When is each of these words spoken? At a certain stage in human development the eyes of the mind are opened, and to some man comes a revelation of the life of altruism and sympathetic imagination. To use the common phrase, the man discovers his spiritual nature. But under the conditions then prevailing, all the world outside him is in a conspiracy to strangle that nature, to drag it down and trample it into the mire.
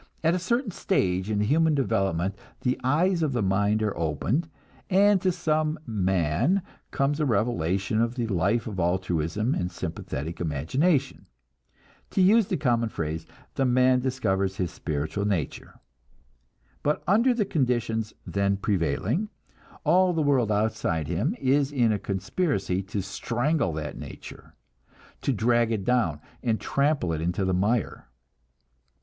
At 0.23 0.33
a 0.33 0.39
certain 0.39 0.71
stage 0.71 1.29
in 1.29 1.41
human 1.41 1.75
development 1.75 2.33
the 2.61 2.79
eyes 2.83 3.21
of 3.21 3.33
the 3.33 3.43
mind 3.43 3.83
are 3.83 3.95
opened, 3.95 4.49
and 4.89 5.21
to 5.21 5.31
some 5.31 5.77
man 5.85 6.63
comes 6.89 7.19
a 7.19 7.25
revelation 7.27 8.01
of 8.01 8.15
the 8.15 8.25
life 8.25 8.65
of 8.65 8.79
altruism 8.79 9.53
and 9.53 9.71
sympathetic 9.71 10.41
imagination. 10.41 11.27
To 12.09 12.19
use 12.23 12.47
the 12.47 12.57
common 12.57 12.89
phrase, 12.89 13.27
the 13.53 13.65
man 13.65 13.99
discovers 13.99 14.55
his 14.55 14.71
spiritual 14.71 15.25
nature. 15.25 15.79
But 16.81 17.03
under 17.05 17.31
the 17.31 17.45
conditions 17.45 18.11
then 18.25 18.57
prevailing, 18.57 19.29
all 19.83 20.13
the 20.13 20.23
world 20.23 20.51
outside 20.51 21.05
him 21.07 21.35
is 21.39 21.71
in 21.71 21.91
a 21.91 21.99
conspiracy 21.99 22.81
to 22.81 23.03
strangle 23.03 23.71
that 23.73 23.99
nature, 23.99 24.55
to 25.21 25.31
drag 25.31 25.71
it 25.71 25.85
down 25.85 26.19
and 26.41 26.59
trample 26.59 27.13
it 27.13 27.21
into 27.21 27.45
the 27.45 27.53
mire. 27.53 28.07